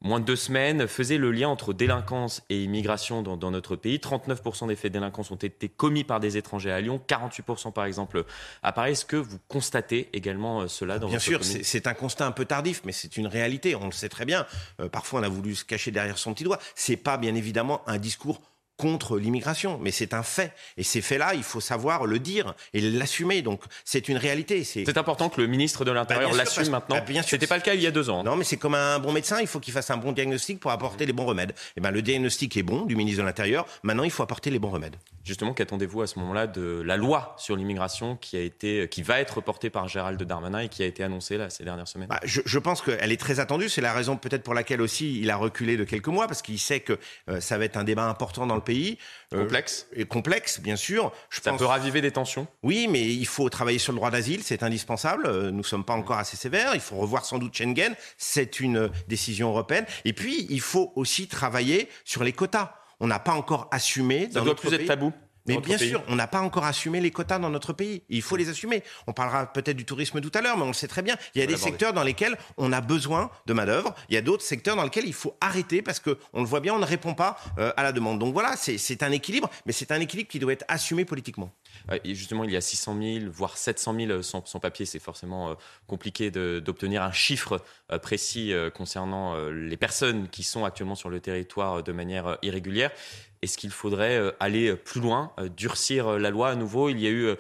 moins 0.01 0.21
de 0.21 0.25
deux 0.25 0.37
semaines, 0.37 0.87
faisait 0.87 1.19
le 1.19 1.33
lien 1.33 1.49
entre 1.49 1.73
délinquance 1.73 2.43
et 2.51 2.63
immigration 2.63 3.23
dans, 3.23 3.51
notre 3.51 3.77
pays. 3.77 3.99
39% 3.99 4.69
des 4.69 4.77
faits 4.77 4.93
de 4.93 4.99
délinquance 4.99 5.31
ont 5.31 5.37
été 5.37 5.69
commis 5.69 6.05
par 6.05 6.21
des 6.21 6.37
étrangers 6.37 6.71
à 6.71 6.81
Lyon, 6.81 7.01
48% 7.09 7.73
par 7.73 7.85
exemple 7.85 8.25
à 8.63 8.73
Paris. 8.73 8.93
Est-ce 8.93 9.05
que 9.05 9.17
vous 9.17 9.39
constatez 9.49 10.09
également 10.13 10.63
euh, 10.63 10.69
cela 10.69 10.99
dans 10.99 11.09
Bien 11.09 11.19
sûr, 11.19 11.45
c'est 11.45 11.87
un 11.87 11.95
constat 11.95 12.27
un 12.27 12.33
peu 12.33 12.45
tardif, 12.45 12.83
mais 12.85 12.93
c'est 12.93 13.17
une 13.17 13.27
réalité. 13.27 13.75
On 13.75 13.87
le 13.87 13.93
sait 13.93 14.09
très 14.09 14.25
bien. 14.25 14.47
Euh, 14.81 14.89
parfois, 14.89 15.21
on 15.21 15.23
a 15.23 15.29
voulu 15.29 15.55
se 15.55 15.65
cacher 15.65 15.91
derrière 15.91 16.19
son 16.19 16.35
petit 16.35 16.45
doigt. 16.45 16.59
C'est 16.75 16.97
pas 16.97 17.17
bien 17.17 17.35
évidemment 17.35 17.83
un 17.87 17.99
discours 17.99 18.41
contre 18.79 19.19
l'immigration, 19.19 19.79
mais 19.83 19.91
c'est 19.91 20.15
un 20.15 20.23
fait. 20.23 20.53
Et 20.77 20.85
ces 20.85 21.03
faits-là, 21.03 21.35
il 21.35 21.43
faut 21.43 21.61
savoir 21.61 22.07
le 22.07 22.19
dire 22.19 22.55
et 22.73 22.81
l'assumer. 22.81 23.43
Donc, 23.43 23.61
c'est 23.85 24.09
une 24.09 24.17
réalité. 24.17 24.65
C'est 24.65 24.97
important 24.97 25.29
que 25.29 25.41
le 25.41 25.49
ministre 25.49 25.85
de 25.85 25.91
l'Intérieur 25.91 26.31
bah, 26.31 26.37
l'assume 26.37 26.71
maintenant. 26.71 26.97
Bah, 26.97 27.03
bien 27.03 27.23
C'était 27.23 27.49
pas 27.49 27.57
le 27.57 27.63
cas 27.63 27.75
il 27.75 27.83
y 27.83 27.87
a 27.87 27.91
deux 27.91 28.09
ans. 28.09 28.23
Non, 28.23 28.37
mais 28.37 28.45
c'est 28.45 28.57
comme 28.57 28.77
un 28.77 29.01
bon 29.01 29.13
médecin. 29.13 29.41
Il 29.41 29.49
faut 29.49 29.59
qu'il 29.59 29.75
fasse 29.75 29.91
un 29.91 29.97
bon 29.97 30.13
diagnostic 30.13 30.61
pour 30.61 30.71
apporter 30.71 31.07
les 31.07 31.13
bons 31.13 31.27
remèdes. 31.27 31.51
Et 31.51 31.55
eh 31.79 31.81
ben, 31.81 31.91
le 31.91 32.03
diagnostic 32.03 32.57
est 32.57 32.63
bon 32.63 32.87
du 32.87 32.95
ministre 32.95 33.21
de 33.21 33.27
l'Intérieur. 33.27 33.67
Maintenant, 33.83 34.05
il 34.05 34.11
faut 34.11 34.23
apporter 34.23 34.51
les 34.51 34.61
bons 34.61 34.71
remèdes. 34.71 34.97
Justement, 35.25 35.53
qu'attendez-vous 35.53 36.03
à 36.03 36.07
ce 36.07 36.19
moment-là 36.21 36.47
de 36.47 36.81
la 36.87 36.97
loi 36.97 37.35
sur 37.37 37.57
l'immigration 37.57 38.17
qui 38.17 38.37
a 38.37 38.41
été, 38.41 38.89
qui 38.89 39.03
va 39.03 39.21
être 39.21 39.41
portée 39.41 39.71
par 39.71 39.89
Gérald 39.89 40.23
Darmanin 40.23 40.61
et 40.61 40.69
qui 40.69 40.83
a 40.83 40.87
été 40.87 41.03
annoncée 41.03 41.37
là 41.37 41.51
ces 41.51 41.65
dernières 41.65 41.89
semaines? 41.89 42.09
Bah, 42.09 42.21
je, 42.23 42.59
pense 42.59 42.81
qu'elle 42.81 43.13
est 43.13 43.21
très 43.21 43.41
attendue. 43.41 43.69
C'est 43.69 43.81
la 43.81 43.93
raison 43.93 44.17
peut-être 44.17 44.43
pour 44.43 44.55
laquelle 44.55 44.81
aussi 44.81 45.21
il 45.21 45.31
a 45.31 45.37
reculé 45.37 45.77
de 45.77 45.85
quelques 45.85 46.09
mois 46.09 46.29
parce 46.29 46.43
qu'il 46.43 46.59
sait 46.59 46.81
que 46.81 46.99
euh, 47.29 47.41
ça 47.41 47.59
va 47.59 47.65
être 47.65 47.77
un 47.77 47.85
débat 47.85 48.05
important 48.05 48.47
dans 48.47 48.55
le 48.55 48.63
pays. 48.69 48.99
Euh, 49.33 49.43
complexe. 49.43 49.87
Et 49.95 50.05
complexe, 50.05 50.61
bien 50.61 50.77
sûr. 50.77 51.13
Je 51.31 51.41
Ça 51.41 51.53
peut 51.53 51.65
raviver 51.65 52.01
des 52.01 52.13
tensions. 52.13 52.47
Oui, 52.63 52.87
mais 52.89 53.05
il 53.07 53.27
faut 53.27 53.49
travailler 53.49 53.79
sur 53.79 53.93
le 53.93 53.97
droit 53.97 54.11
d'asile, 54.11 54.43
c'est 54.43 54.63
indispensable. 54.63 55.27
Euh, 55.27 55.51
nous 55.51 55.59
ne 55.59 55.63
sommes 55.63 55.85
pas 55.85 55.95
encore 55.95 56.19
assez 56.19 56.37
sévères. 56.37 56.75
Il 56.75 56.81
faut 56.81 56.97
revoir 56.97 57.25
sans 57.25 57.39
doute 57.39 57.55
Schengen. 57.55 57.95
C'est 58.19 58.61
une 58.61 58.91
décision 59.09 59.49
européenne. 59.49 59.87
Et 60.05 60.13
puis, 60.13 60.47
il 60.51 60.61
faut 60.61 60.93
aussi 60.97 61.29
travailler 61.29 61.89
sur 62.05 62.23
les 62.25 62.33
quotas. 62.33 62.75
On 63.01 63.07
n'a 63.07 63.19
pas 63.19 63.33
encore 63.33 63.69
assumé. 63.71 64.29
Ça 64.31 64.43
doit 64.43 64.55
plus 64.55 64.73
être 64.75 64.87
tabou. 64.87 65.13
Mais 65.49 65.59
bien 65.59 65.79
sûr, 65.79 66.03
on 66.09 66.17
n'a 66.17 66.27
pas 66.27 66.41
encore 66.41 66.65
assumé 66.65 67.01
les 67.01 67.11
quotas 67.11 67.39
dans 67.39 67.51
notre 67.51 67.73
pays. 67.73 68.03
Il 68.09 68.23
faut 68.23 68.37
les 68.37 68.49
assumer. 68.49 68.83
On 69.07 69.13
parlera 69.13 69.53
peut-être 69.53 69.77
du 69.77 69.85
tourisme 69.85 70.21
tout 70.21 70.33
à 70.35 70.41
l'heure, 70.41 70.57
mais 70.57 70.65
on 70.65 70.69
le 70.69 70.73
sait 70.73 70.89
très 70.89 71.03
bien. 71.03 71.17
Il 71.35 71.41
y 71.41 71.45
a 71.45 71.47
des 71.47 71.57
secteurs 71.57 71.93
dans 71.93 72.03
lesquels 72.03 72.37
on 72.57 72.73
a 72.73 72.81
besoin 72.81 73.31
de 73.47 73.53
main-d'œuvre. 73.53 73.95
Il 74.09 74.15
y 74.15 74.19
a 74.19 74.23
d'autres 74.23 74.45
secteurs 74.45 74.77
dans 74.77 74.85
lesquels 74.85 75.07
il 75.07 75.15
faut 75.15 75.37
arrêter 75.41 75.83
parce 75.83 76.01
que 76.01 76.19
on 76.33 76.41
le 76.41 76.47
voit 76.47 76.61
bien, 76.61 76.75
on 76.75 76.79
ne 76.79 76.85
répond 76.85 77.15
pas 77.15 77.39
euh, 77.59 77.73
à 77.77 77.83
la 77.83 77.93
demande. 77.93 78.19
Donc 78.19 78.33
voilà, 78.33 78.55
c'est 78.57 79.03
un 79.03 79.11
équilibre, 79.11 79.51
mais 79.67 79.73
c'est 79.73 79.93
un 79.93 80.01
équilibre 80.01 80.29
qui 80.29 80.39
doit 80.39 80.53
être 80.53 80.65
assumé 80.69 81.05
politiquement. 81.05 81.53
Et 82.05 82.15
justement, 82.15 82.45
il 82.45 82.51
y 82.51 82.57
a 82.57 82.61
600 82.61 82.97
000, 83.01 83.31
voire 83.31 83.57
700 83.57 83.95
000 83.95 84.23
sans, 84.23 84.45
sans 84.47 84.61
papier. 84.61 84.87
C'est 84.87 84.99
forcément 84.99 85.51
euh, 85.51 85.55
compliqué 85.87 86.31
d'obtenir 86.31 87.03
un 87.03 87.13
chiffre 87.13 87.63
euh, 87.93 87.99
précis 87.99 88.53
concernant 88.75 89.37
les 89.51 89.77
personnes 89.77 90.29
qui 90.29 90.43
sont 90.43 90.65
actuellement 90.65 90.95
sur 90.95 91.11
le 91.11 91.21
territoire 91.21 91.83
de 91.83 91.93
manière 91.93 92.39
irrégulière. 92.43 92.91
Est-ce 93.43 93.57
qu'il 93.57 93.71
faudrait 93.71 94.17
euh, 94.17 94.33
aller 94.41 94.75
plus 94.75 95.01
loin, 95.01 95.33
euh, 95.39 95.49
durcir 95.49 96.09
euh, 96.09 96.19
la 96.19 96.31
loi 96.31 96.51
à 96.51 96.55
nouveau? 96.55 96.91
Il 96.91 96.99
y 96.99 97.07
a 97.07 97.11
eu 97.11 97.37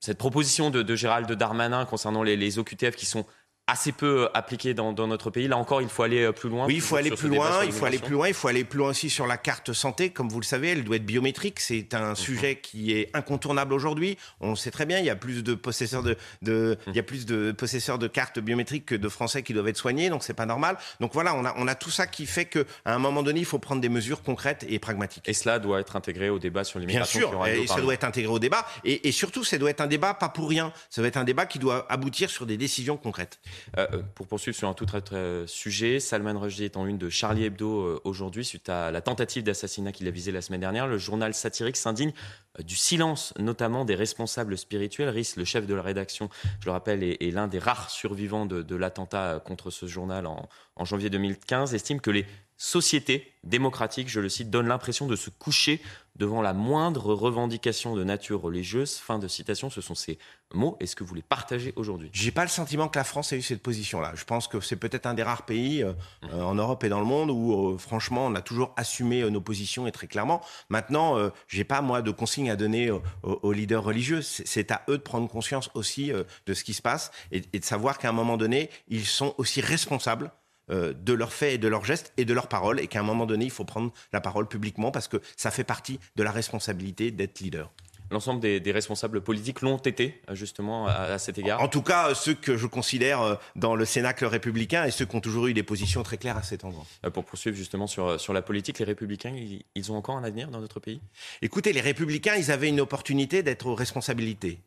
cette 0.00 0.18
proposition 0.18 0.70
de, 0.70 0.96
Gérald 0.96 1.30
Darmanin 1.32 1.84
concernant 1.84 2.22
les, 2.22 2.36
les 2.36 2.58
OQTF 2.58 2.94
qui 2.94 3.06
sont 3.06 3.26
assez 3.68 3.92
peu 3.92 4.28
appliqué 4.32 4.72
dans, 4.72 4.94
notre 4.94 5.30
pays. 5.30 5.46
Là 5.46 5.58
encore, 5.58 5.82
il 5.82 5.88
faut 5.88 6.02
aller 6.02 6.22
euh, 6.22 6.32
plus 6.32 6.48
loin. 6.48 6.66
Oui, 6.66 6.76
il 6.76 6.80
faut 6.80 6.96
aller 6.96 7.10
plus 7.10 7.28
loin. 7.28 7.64
Il 7.64 7.70
faut 7.70 7.84
aller 7.84 7.98
plus 7.98 8.14
loin. 8.14 8.26
Il 8.26 8.34
faut 8.34 8.48
aller 8.48 8.64
plus 8.64 8.78
loin 8.78 8.88
aussi 8.88 9.10
sur 9.10 9.26
la 9.26 9.36
carte 9.36 9.72
santé. 9.74 10.10
Comme 10.10 10.28
vous 10.28 10.40
le 10.40 10.44
savez, 10.44 10.70
elle 10.70 10.84
doit 10.84 10.96
être 10.96 11.04
biométrique. 11.04 11.60
C'est 11.60 11.94
un 11.94 12.10
mhm. 12.10 12.16
sujet 12.16 12.56
qui 12.56 12.92
est 12.92 13.10
incontournable 13.14 13.74
aujourd'hui. 13.74 14.16
On 14.40 14.50
le 14.50 14.56
sait 14.56 14.70
très 14.70 14.86
bien. 14.86 14.98
Il 14.98 15.04
y 15.04 15.10
a 15.10 15.16
plus 15.16 15.44
de 15.44 15.54
possesseurs 15.54 16.02
de, 16.02 16.16
de 16.40 16.78
il 16.86 16.96
y 16.96 16.98
a 16.98 17.02
plus 17.02 17.26
de 17.26 17.52
possesseurs 17.52 17.98
de 17.98 18.08
cartes 18.08 18.38
biométriques 18.38 18.86
que 18.86 18.94
de 18.94 19.08
Français 19.08 19.42
qui 19.42 19.52
doivent 19.52 19.68
être 19.68 19.76
soignés. 19.76 20.08
Donc 20.08 20.24
c'est 20.24 20.34
pas 20.34 20.46
normal. 20.46 20.78
Donc 21.00 21.12
voilà, 21.12 21.34
on 21.34 21.44
a, 21.44 21.54
on 21.58 21.68
a 21.68 21.74
tout 21.74 21.90
ça 21.90 22.06
qui 22.06 22.24
fait 22.24 22.46
que 22.46 22.64
à 22.86 22.94
un 22.94 22.98
moment 22.98 23.22
donné, 23.22 23.40
il 23.40 23.46
faut 23.46 23.58
prendre 23.58 23.82
des 23.82 23.90
mesures 23.90 24.22
concrètes 24.22 24.64
et 24.66 24.78
pragmatiques. 24.78 25.28
Et 25.28 25.34
cela 25.34 25.58
doit 25.58 25.80
être 25.80 25.94
intégré 25.94 26.30
au 26.30 26.38
débat 26.38 26.64
sur 26.64 26.78
l'immigration. 26.78 27.20
Bien 27.20 27.44
sûr. 27.44 27.46
Et 27.46 27.66
ça 27.66 27.82
doit 27.82 27.92
être 27.92 28.04
intégré 28.04 28.32
au 28.32 28.38
débat. 28.38 28.66
Et, 28.84 29.08
et 29.08 29.12
surtout, 29.12 29.44
ça 29.44 29.58
doit 29.58 29.68
être 29.68 29.82
un 29.82 29.86
débat 29.86 30.14
pas 30.14 30.30
pour 30.30 30.48
rien. 30.48 30.72
Ça 30.88 31.02
doit 31.02 31.08
être 31.08 31.18
un 31.18 31.24
débat 31.24 31.44
qui 31.44 31.58
doit 31.58 31.86
aboutir 31.92 32.30
sur 32.30 32.46
des 32.46 32.56
décisions 32.56 32.96
concrètes. 32.96 33.38
Euh, 33.76 33.86
pour 34.14 34.26
poursuivre 34.26 34.56
sur 34.56 34.68
un 34.68 34.74
tout 34.74 34.94
autre 34.94 35.14
euh, 35.14 35.46
sujet, 35.46 36.00
Salman 36.00 36.38
Rushdie 36.38 36.64
est 36.64 36.76
en 36.76 36.86
une 36.86 36.98
de 36.98 37.08
Charlie 37.08 37.44
Hebdo 37.44 37.80
euh, 37.80 38.00
aujourd'hui 38.04 38.44
suite 38.44 38.68
à 38.68 38.90
la 38.90 39.00
tentative 39.00 39.42
d'assassinat 39.42 39.92
qu'il 39.92 40.06
a 40.08 40.10
visé 40.10 40.32
la 40.32 40.42
semaine 40.42 40.60
dernière. 40.60 40.86
Le 40.86 40.98
journal 40.98 41.34
satirique 41.34 41.76
s'indigne 41.76 42.12
euh, 42.58 42.62
du 42.62 42.76
silence, 42.76 43.34
notamment 43.38 43.84
des 43.84 43.94
responsables 43.94 44.56
spirituels. 44.56 45.08
Rhys, 45.08 45.34
le 45.36 45.44
chef 45.44 45.66
de 45.66 45.74
la 45.74 45.82
rédaction, 45.82 46.28
je 46.60 46.66
le 46.66 46.72
rappelle, 46.72 47.02
est, 47.02 47.30
l'un 47.30 47.48
des 47.48 47.58
rares 47.58 47.90
survivants 47.90 48.46
de, 48.46 48.76
l'attentat 48.76 49.42
contre 49.44 49.70
ce 49.70 49.86
journal 49.86 50.26
en, 50.26 50.48
en 50.76 50.84
janvier 50.84 51.10
2015, 51.10 51.74
estime 51.74 52.00
que 52.00 52.10
les 52.10 52.26
sociétés 52.58 53.32
démocratiques, 53.44 54.08
je 54.08 54.20
le 54.20 54.28
cite, 54.28 54.50
donnent 54.50 54.66
l'impression 54.66 55.06
de 55.06 55.16
se 55.16 55.30
coucher 55.30 55.80
devant 56.16 56.42
la 56.42 56.52
moindre 56.52 57.14
revendication 57.14 57.94
de 57.94 58.02
nature 58.02 58.42
religieuse. 58.42 58.96
Fin 58.96 59.20
de 59.20 59.28
citation, 59.28 59.70
ce 59.70 59.80
sont 59.80 59.94
ces 59.94 60.18
mots. 60.52 60.76
Est-ce 60.80 60.96
que 60.96 61.04
vous 61.04 61.14
les 61.14 61.22
partagez 61.22 61.72
aujourd'hui 61.76 62.10
J'ai 62.12 62.32
pas 62.32 62.42
le 62.42 62.48
sentiment 62.48 62.88
que 62.88 62.98
la 62.98 63.04
France 63.04 63.32
ait 63.32 63.36
eu 63.36 63.42
cette 63.42 63.62
position-là. 63.62 64.12
Je 64.16 64.24
pense 64.24 64.48
que 64.48 64.60
c'est 64.60 64.76
peut-être 64.76 65.06
un 65.06 65.14
des 65.14 65.22
rares 65.22 65.46
pays 65.46 65.84
euh, 65.84 65.92
euh, 66.24 66.42
en 66.42 66.56
Europe 66.56 66.82
et 66.82 66.88
dans 66.88 66.98
le 66.98 67.06
monde 67.06 67.30
où, 67.30 67.70
euh, 67.70 67.78
franchement, 67.78 68.26
on 68.26 68.34
a 68.34 68.42
toujours 68.42 68.74
assumé 68.76 69.28
nos 69.30 69.40
positions 69.40 69.86
et 69.86 69.92
très 69.92 70.08
clairement. 70.08 70.42
Maintenant, 70.68 71.30
j'ai 71.46 71.64
pas 71.64 71.80
moi 71.80 72.02
de 72.02 72.10
consignes 72.10 72.50
à 72.50 72.56
donner 72.56 72.90
aux, 73.22 73.52
leaders 73.52 73.84
religieux. 73.84 74.20
C'est 74.22 74.72
à 74.72 74.82
eux 74.88 74.98
de 74.98 75.02
prendre 75.02 75.28
conscience 75.28 75.70
aussi 75.74 76.10
de 76.10 76.54
ce 76.54 76.64
qui 76.64 76.74
se 76.74 76.82
passe 76.82 77.12
et, 77.30 77.42
et 77.52 77.60
de 77.60 77.64
savoir 77.64 77.98
qu'à 77.98 78.08
un 78.08 78.12
moment 78.12 78.36
donné, 78.36 78.70
ils 78.88 79.06
sont 79.06 79.34
aussi 79.38 79.60
responsables 79.60 80.32
euh, 80.70 80.92
de 80.92 81.12
leurs 81.12 81.32
faits 81.32 81.54
et 81.54 81.58
de 81.58 81.68
leurs 81.68 81.84
gestes 81.84 82.12
et 82.16 82.24
de 82.24 82.34
leurs 82.34 82.48
paroles, 82.48 82.80
et 82.80 82.86
qu'à 82.86 83.00
un 83.00 83.04
moment 83.04 83.26
donné, 83.26 83.44
il 83.44 83.50
faut 83.50 83.64
prendre 83.64 83.92
la 84.12 84.20
parole 84.20 84.48
publiquement 84.48 84.90
parce 84.90 85.08
que 85.08 85.20
ça 85.36 85.50
fait 85.50 85.64
partie 85.64 85.98
de 86.16 86.22
la 86.22 86.30
responsabilité 86.30 87.10
d'être 87.10 87.40
leader. 87.40 87.70
L'ensemble 88.10 88.40
des, 88.40 88.72
responsables 88.72 89.20
politiques 89.20 89.60
l'ont 89.60 89.76
été, 89.76 90.22
justement, 90.32 90.86
à, 90.86 91.18
cet 91.18 91.36
égard 91.38 91.60
En 91.60 91.68
tout 91.68 91.82
cas, 91.82 92.14
ceux 92.14 92.32
que 92.32 92.56
je 92.56 92.66
considère 92.66 93.20
euh, 93.20 93.34
dans 93.54 93.74
le 93.74 93.84
Cénacle 93.84 94.24
républicain 94.24 94.84
et 94.84 94.90
ceux 94.90 95.04
qui 95.04 95.14
ont 95.16 95.20
toujours 95.20 95.46
eu 95.46 95.54
des 95.54 95.62
positions 95.62 96.02
très 96.02 96.16
claires 96.16 96.38
à 96.38 96.42
cet 96.42 96.64
endroit. 96.64 96.86
Euh, 97.04 97.10
pour 97.10 97.24
poursuivre 97.24 97.56
justement 97.56 97.86
sur, 97.86 98.18
sur 98.18 98.32
la 98.32 98.40
politique, 98.40 98.78
les 98.78 98.86
républicains, 98.86 99.34
ils, 99.74 99.92
ont 99.92 99.96
encore 99.96 100.16
un 100.16 100.24
avenir 100.24 100.48
dans 100.48 100.60
notre 100.60 100.80
pays? 100.80 101.00
Écoutez, 101.42 101.72
les 101.74 101.82
républicains, 101.82 102.36
ils 102.36 102.50
avaient 102.50 102.68
une 102.68 102.80
opportunité 102.80 103.42
d'être 103.42 103.66
aux 103.66 103.74
responsabilités. 103.74 104.60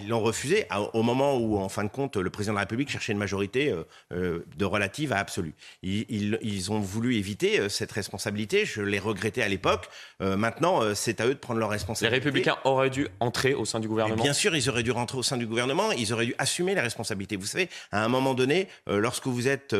Ils 0.00 0.08
l'ont 0.08 0.20
refusé 0.20 0.66
au 0.92 1.02
moment 1.02 1.36
où, 1.36 1.58
en 1.58 1.68
fin 1.68 1.84
de 1.84 1.88
compte, 1.88 2.16
le 2.16 2.30
président 2.30 2.52
de 2.52 2.56
la 2.56 2.62
République 2.62 2.90
cherchait 2.90 3.12
une 3.12 3.18
majorité 3.18 3.74
de 4.10 4.64
relative 4.64 5.12
à 5.12 5.18
absolue. 5.18 5.54
Ils, 5.82 6.38
ils, 6.42 6.72
ont 6.72 6.80
voulu 6.80 7.16
éviter 7.16 7.68
cette 7.68 7.92
responsabilité. 7.92 8.64
Je 8.64 8.82
l'ai 8.82 8.98
regretté 8.98 9.42
à 9.42 9.48
l'époque. 9.48 9.88
maintenant, 10.20 10.80
c'est 10.94 11.20
à 11.20 11.26
eux 11.26 11.34
de 11.34 11.38
prendre 11.38 11.60
leurs 11.60 11.70
responsabilités. 11.70 12.18
Les 12.18 12.24
Républicains 12.24 12.56
auraient 12.64 12.90
dû 12.90 13.08
entrer 13.20 13.54
au 13.54 13.64
sein 13.64 13.80
du 13.80 13.88
gouvernement. 13.88 14.22
bien 14.22 14.32
sûr, 14.32 14.54
ils 14.56 14.68
auraient 14.68 14.82
dû 14.82 14.92
rentrer 14.92 15.18
au 15.18 15.22
sein 15.22 15.36
du 15.36 15.46
gouvernement. 15.46 15.92
Ils 15.92 16.12
auraient 16.12 16.26
dû 16.26 16.34
assumer 16.38 16.74
les 16.74 16.80
responsabilités. 16.80 17.36
Vous 17.36 17.46
savez, 17.46 17.68
à 17.92 18.04
un 18.04 18.08
moment 18.08 18.34
donné, 18.34 18.68
lorsque 18.86 19.26
vous 19.26 19.48
êtes 19.48 19.74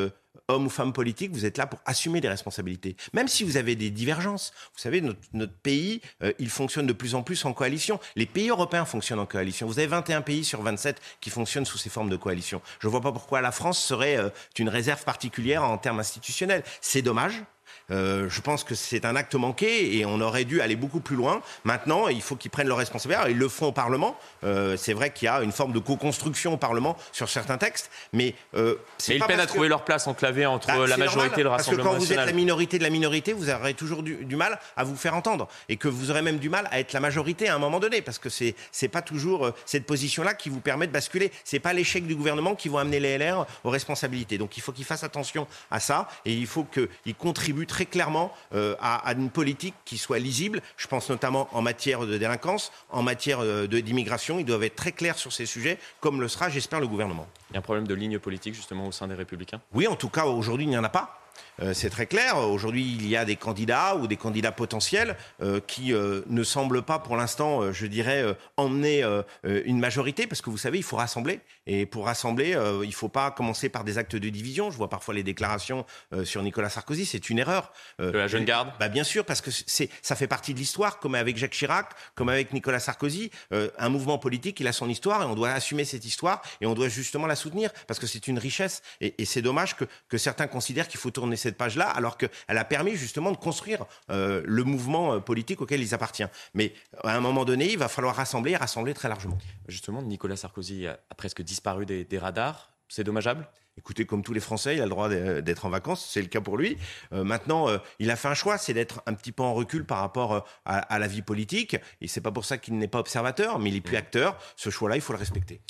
homme 0.49 0.67
ou 0.67 0.71
femme 0.71 0.93
politique, 0.93 1.33
vous 1.33 1.47
êtes 1.47 1.59
là 1.59 1.67
pour 1.67 1.81
assumer 1.87 2.21
des 2.21 2.29
responsabilités. 2.29 2.97
Même 3.12 3.29
si 3.29 3.45
vous 3.45 3.57
avez 3.57 3.76
des 3.76 3.91
divergences. 3.91 4.53
Vous 4.75 4.81
savez, 4.81 5.00
notre, 5.00 5.53
pays, 5.62 6.00
euh, 6.23 6.33
il 6.38 6.50
fonctionne 6.50 6.87
de 6.87 6.93
plus 6.93 7.14
en 7.14 7.23
plus 7.23 7.45
en 7.45 7.53
coalition. 7.53 8.00
Les 8.17 8.26
pays 8.26 8.49
européens 8.49 8.85
fonctionnent 8.85 9.21
en 9.21 9.26
coalition. 9.26 9.67
Vous 9.67 9.79
avez 9.79 9.88
21 9.88 10.23
pays 10.23 10.45
sur 10.45 10.62
27 10.62 11.00
qui 11.21 11.31
fonctionnent 11.31 11.64
sous 11.64 11.79
ces 11.79 11.91
formes 11.91 12.11
de 12.11 12.17
coalition. 12.17 12.61
Je 12.81 12.87
ne 12.87 12.91
vois 12.91 13.00
pas 13.00 13.12
pourquoi 13.12 13.41
la 13.41 13.53
France 13.53 13.79
serait 13.79 14.17
euh, 14.17 14.31
une 14.59 14.69
réserve 14.69 15.05
particulière 15.05 15.64
en 15.64 15.79
termes 15.79 16.00
institutionnels. 16.00 16.64
C'est 16.81 17.03
dommage. 17.03 17.43
Euh, 17.90 18.28
je 18.28 18.40
pense 18.40 18.64
que 18.64 18.75
c'est 18.75 19.04
un 19.04 19.16
acte 19.16 19.35
manqué 19.35 19.97
et 19.97 20.07
on 20.07 20.21
aurait 20.21 20.45
dû 20.45 20.61
aller 20.61 20.76
beaucoup 20.76 21.00
plus 21.00 21.16
loin. 21.16 21.43
Maintenant, 21.64 22.09
il 22.09 22.23
faut 22.23 22.37
qu'ils 22.37 22.50
prennent 22.50 22.69
leurs 22.69 22.78
responsabilités. 22.78 23.31
Ils 23.31 23.38
le 23.38 23.49
font 23.49 23.66
au 23.66 23.73
Parlement. 23.73 24.16
Euh, 24.45 24.76
c'est 24.76 24.95
vrai 24.95 25.11
qu'il 25.11 25.26
y 25.26 25.28
a 25.28 25.43
une 25.43 25.52
forme 25.52 25.73
de 25.73 25.78
co-construction 25.78 26.54
au 26.54 26.57
Parlement 26.57 26.97
sur 27.12 27.28
certains 27.28 27.59
textes, 27.59 27.90
mais 28.12 28.35
euh, 28.54 28.76
mais 29.09 29.16
ils 29.16 29.23
peinent 29.23 29.40
à 29.40 29.47
trouver 29.47 29.69
leur 29.69 29.85
place 29.85 30.07
enclavée 30.07 30.47
entre 30.47 30.69
bah, 30.69 30.87
la 30.87 30.97
majorité 30.97 31.40
et 31.40 31.45
le 31.45 31.50
Rassemblement 31.50 31.85
Parce 31.85 31.97
que 31.99 32.04
quand 32.07 32.16
vous 32.16 32.21
êtes 32.21 32.26
la 32.26 32.33
minorité 32.33 32.78
de 32.78 32.83
la 32.83 32.90
minorité, 32.90 33.33
vous 33.33 33.50
aurez 33.50 33.75
toujours 33.75 34.02
du, 34.02 34.37
mal 34.37 34.59
à 34.76 34.85
vous 34.85 34.97
faire 34.97 35.14
entendre 35.14 35.49
et 35.69 35.76
que 35.76 35.88
vous 35.88 36.11
aurez 36.11 36.23
même 36.23 36.38
du 36.38 36.49
mal 36.49 36.69
à 36.71 36.81
être 36.81 36.93
la 36.93 37.00
majorité 37.00 37.49
à 37.49 37.54
un 37.54 37.59
moment 37.59 37.81
donné, 37.81 38.02
parce 38.02 38.19
que 38.19 38.28
c'est 38.28 38.54
c'est 38.73 38.88
pas 38.88 39.02
toujours 39.02 39.50
cette 39.66 39.87
position-là 39.87 40.35
qui 40.35 40.49
vous 40.49 40.61
permet 40.61 40.87
de 40.87 40.93
basculer. 40.93 41.31
C'est 41.45 41.61
pas 41.61 41.73
l'échec 41.73 42.07
du 42.07 42.16
gouvernement 42.16 42.54
qui 42.54 42.69
va 42.69 42.81
amener 42.81 43.00
les 43.00 43.19
LR 43.19 43.47
aux 43.62 43.71
responsabilités. 43.71 44.38
Donc 44.38 44.57
il 44.57 44.62
faut 44.62 44.73
qu'ils 44.73 44.85
fassent 44.85 45.04
attention 45.04 45.47
à 45.71 45.81
ça 45.81 46.09
et 46.25 46.33
il 46.33 46.47
faut 46.47 46.64
qu'ils 46.64 47.14
contribuent 47.14 47.63
très 47.66 47.87
clairement 47.87 48.33
euh, 48.54 48.76
à, 48.80 49.12
une 49.12 49.30
politique 49.30 49.75
qui 49.85 49.99
soit 49.99 50.18
lisible. 50.18 50.62
Je 50.76 50.87
pense 50.87 51.09
notamment 51.09 51.49
en 51.52 51.62
matière 51.62 52.06
de 52.06 52.18
délinquance, 52.18 52.73
en 52.90 53.02
matière 53.02 53.40
euh, 53.40 53.66
d'immigration. 53.66 54.38
Ils 54.38 54.44
doivent 54.44 54.64
être 54.64 54.76
très 54.76 54.92
clairs 54.92 55.18
sur 55.18 55.33
ces 55.33 55.47
sujets, 55.47 55.78
comme 56.00 56.21
le 56.21 56.28
sera, 56.28 56.49
j'espère, 56.49 56.80
le 56.80 56.88
gouvernement. 56.88 57.26
Il 57.50 57.54
y 57.54 57.56
a 57.56 57.59
un 57.61 57.62
problème 57.62 57.87
de 57.87 57.94
ligne 57.94 58.18
politique 58.18 58.54
justement 58.54 58.87
au 58.87 58.92
sein 58.92 59.09
des 59.09 59.14
Républicains? 59.14 59.61
Oui, 59.73 59.87
en 59.87 59.97
tout 59.97 60.09
cas, 60.09 60.25
aujourd'hui, 60.25 60.66
il 60.66 60.71
n'y 60.71 60.78
en 60.78 60.85
a 60.85 60.88
pas. 60.88 61.24
Euh, 61.61 61.73
c'est 61.75 61.91
très 61.91 62.07
clair. 62.07 62.37
Aujourd'hui, 62.39 62.83
il 62.83 63.07
y 63.07 63.17
a 63.17 63.25
des 63.25 63.37
candidats 63.37 63.97
ou 63.97 64.07
des 64.07 64.17
candidats 64.17 64.53
potentiels 64.53 65.17
euh, 65.43 65.61
qui 65.61 65.93
euh, 65.93 66.23
ne 66.27 66.43
semblent 66.43 66.83
pas, 66.83 66.99
pour 66.99 67.17
l'instant, 67.17 67.73
je 67.73 67.87
dirais, 67.87 68.25
emmener 68.57 69.05
une 69.45 69.79
majorité, 69.79 70.27
parce 70.27 70.41
que 70.41 70.51
vous 70.51 70.59
savez, 70.59 70.79
il 70.79 70.85
faut 70.85 70.97
rassembler. 70.97 71.41
Et 71.67 71.87
pour 71.87 72.07
rassembler, 72.07 72.57
il 72.83 72.89
ne 72.89 72.95
faut 72.95 73.09
pas 73.09 73.31
commencer 73.31 73.69
par 73.69 73.85
des 73.85 73.99
actes 73.99 74.17
de 74.17 74.29
division. 74.29 74.71
Je 74.71 74.77
vois 74.77 74.89
parfois 74.89 75.15
les 75.15 75.23
déclarations 75.23 75.85
sur 76.25 76.43
Nicolas 76.43 76.69
Sarkozy, 76.69 77.07
c'est 77.07 77.31
une 77.31 77.39
erreur. 77.39 77.73
de 77.99 78.11
la 78.11 78.27
jeune 78.27 78.45
garde 78.45 78.71
bah, 78.79 78.89
Bien 78.89 79.05
sûr, 79.05 79.25
parce 79.25 79.41
que 79.41 79.51
c'est, 79.51 79.91
ça 80.03 80.17
fait 80.17 80.27
partie 80.27 80.55
de 80.55 80.59
l'histoire, 80.59 80.99
comme 80.99 81.15
avec 81.15 81.37
Jacques 81.37 81.53
Chirac, 81.53 81.91
comme 82.15 82.29
avec 82.29 82.53
Nicolas 82.53 82.81
Sarkozy. 82.81 83.31
un 83.51 83.89
mouvement 83.89 84.19
politique, 84.19 84.61
il 84.61 84.69
a 84.69 84.73
son 84.73 84.89
histoire 84.89 85.23
et 85.23 85.27
on 85.27 85.35
doit 85.35 85.51
assumer 85.51 85.85
cette 85.85 86.05
histoire 86.05 86.43
et 86.61 86.67
on 86.67 86.75
doit 86.75 86.89
justement 86.89 87.27
la 87.27 87.37
soutenir, 87.37 87.71
parce 87.87 88.01
que 88.01 88.07
c'est 88.07 88.29
une 88.29 88.39
richesse. 88.39 88.83
Et, 89.01 89.15
et 89.19 89.25
c'est 89.25 89.43
dommage 89.43 89.77
que, 89.77 89.85
que 90.09 90.19
certains 90.19 90.47
considèrent 90.47 90.89
qu'il 90.89 91.01
faut 91.01 91.11
tourner 91.11 91.37
cette 91.45 91.57
page-là, 91.57 91.89
alors 91.89 92.19
qu'elle 92.19 92.31
a 92.49 92.65
permis 92.65 92.97
justement 92.97 93.31
de 93.31 93.37
construire 93.37 93.87
euh, 94.11 94.43
le 94.45 94.65
mouvement 94.65 95.15
euh, 95.15 95.21
politique 95.21 95.61
auquel 95.61 95.81
ils 95.81 95.95
appartiennent. 95.95 96.31
Mais 96.55 96.75
à 97.05 97.17
un 97.17 97.21
moment 97.21 97.45
donné, 97.45 97.71
il 97.73 97.79
va 97.79 97.89
falloir 97.89 98.17
rassembler 98.17 98.57
rassembler 98.57 98.95
très 98.95 99.09
largement. 99.09 99.39
Justement, 99.69 100.03
Nicolas 100.03 100.37
Sarkozy 100.37 100.87
a 100.87 100.99
presque 101.17 101.43
disparu 101.43 101.87
des 101.87 102.19
radars. 102.19 102.74
C'est 102.88 103.05
dommageable? 103.05 103.49
Écoutez, 103.76 104.07
comme 104.07 104.23
tous 104.23 104.33
les 104.33 104.41
Français, 104.41 104.76
il 104.76 104.81
a 104.81 104.85
le 104.85 104.91
droit 104.91 105.09
d'être 105.09 105.64
en 105.64 105.69
vacances, 105.69 106.09
c'est 106.09 106.23
le 106.23 106.29
cas 106.29 106.41
pour 106.41 106.57
lui. 106.57 106.76
Euh, 107.12 107.25
maintenant, 107.25 107.69
euh, 107.69 107.79
il 107.99 108.09
a 108.12 108.17
fait 108.17 108.29
un 108.29 108.35
choix, 108.35 108.57
c'est 108.57 108.73
d'être 108.73 109.03
un 109.07 109.14
petit 109.14 109.33
peu 109.33 109.43
en 109.43 109.53
recul 109.53 109.85
par 109.85 109.99
rapport 109.99 110.35
euh, 110.35 110.41
à, 110.64 110.99
la 111.00 111.09
vie 111.09 111.23
politique. 111.23 111.76
Et 112.00 112.07
c'est 112.07 112.21
pas 112.21 112.31
pour 112.31 112.45
ça 112.45 112.57
qu'il 112.57 112.79
n'est 112.79 112.87
pas 112.87 113.00
observateur, 113.00 113.59
mais 113.59 113.71
il 113.71 113.76
est 113.76 113.81
plus 113.81 113.97
mmh. 113.97 113.99
acteur. 113.99 114.38
Ce 114.55 114.71
choix-là, 114.71 114.95
il 114.95 115.00
faut 115.03 115.12
le 115.12 115.19
respecter. 115.19 115.61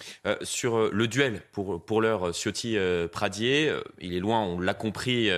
sur 0.43 0.91
le 0.93 1.09
duel, 1.09 1.41
pour, 1.53 1.83
pour 1.83 2.03
l'heure, 2.03 2.35
Ciotti-Pradier, 2.35 3.75
il 4.01 4.15
est 4.15 4.21
loin, 4.21 4.41
on 4.41 4.61
l'a 4.61 4.75
compris 4.75 5.31